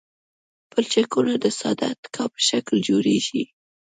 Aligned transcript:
پلچکونه 0.71 1.33
د 1.43 1.45
ساده 1.59 1.85
اتکا 1.93 2.23
په 2.33 2.39
شکل 2.49 2.75
جوړیږي 2.87 3.43